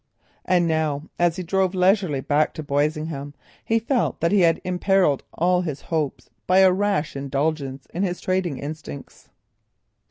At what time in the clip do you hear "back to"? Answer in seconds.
2.21-2.63